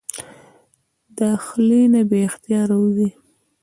[1.17, 3.09] د خلې نه بې اختياره اوځي